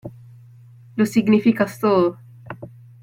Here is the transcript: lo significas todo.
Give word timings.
lo 0.95 1.05
significas 1.05 1.77
todo. 1.79 2.17